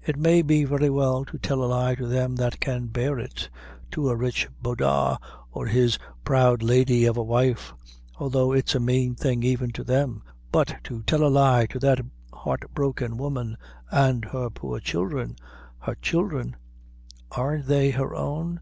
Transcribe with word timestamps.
It 0.00 0.16
may 0.16 0.40
be 0.40 0.64
very 0.64 0.88
well 0.88 1.26
to 1.26 1.36
tell 1.36 1.62
a 1.62 1.66
lie 1.68 1.94
to 1.96 2.06
them 2.06 2.36
that 2.36 2.60
can 2.60 2.86
bear 2.86 3.18
it 3.18 3.50
to 3.90 4.08
a 4.08 4.16
rich 4.16 4.48
bodagh, 4.62 5.18
or 5.52 5.66
his 5.66 5.98
proud 6.24 6.62
lady 6.62 7.04
of 7.04 7.18
a 7.18 7.22
wife 7.22 7.74
although 8.18 8.52
it's 8.52 8.74
a 8.74 8.80
mean 8.80 9.14
thing 9.16 9.42
even 9.42 9.72
to 9.72 9.84
them; 9.84 10.22
but 10.50 10.74
to 10.84 11.02
tell 11.02 11.22
a 11.22 11.28
lie 11.28 11.66
to 11.66 11.78
that 11.78 12.00
heartbroken 12.32 13.18
woman 13.18 13.58
and 13.90 14.24
her 14.24 14.48
poor 14.48 14.80
childhre 14.80 15.36
her 15.80 15.94
childhre 16.00 16.52
aren't 17.36 17.66
they 17.66 17.90
her 17.90 18.14
own? 18.14 18.60